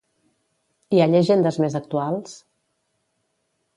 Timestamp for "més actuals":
1.65-2.33